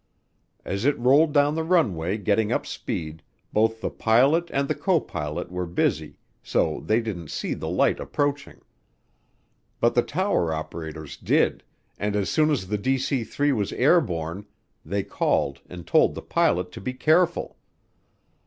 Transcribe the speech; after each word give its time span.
As 0.65 0.83
it 0.83 0.97
rolled 0.97 1.31
down 1.31 1.53
the 1.53 1.63
runway 1.63 2.17
getting 2.17 2.51
up 2.51 2.65
speed, 2.65 3.21
both 3.53 3.81
the 3.81 3.91
pilot 3.91 4.49
and 4.49 4.67
the 4.67 4.73
copilot 4.73 5.51
were 5.51 5.67
busy, 5.67 6.17
so 6.41 6.79
they 6.83 7.01
didn't 7.01 7.29
see 7.29 7.53
the 7.53 7.69
light 7.69 7.99
approaching. 7.99 8.61
But 9.79 9.93
the 9.93 10.01
tower 10.01 10.51
operators 10.55 11.17
did, 11.17 11.63
and 11.99 12.15
as 12.15 12.31
soon 12.31 12.49
as 12.49 12.65
the 12.67 12.79
DC 12.79 13.27
3 13.27 13.51
was 13.51 13.73
airborne, 13.73 14.47
they 14.83 15.03
called 15.03 15.61
and 15.69 15.85
told 15.85 16.15
the 16.15 16.23
pilot 16.23 16.71
to 16.71 16.81
be 16.81 16.95
careful. 16.95 17.57